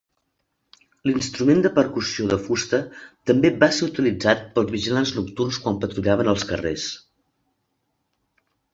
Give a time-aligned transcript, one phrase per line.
[1.09, 2.79] L'instrument de percussió de fusta
[3.31, 6.91] també va ser utilitzat pels vigilants nocturns quan patrullaven els carrers.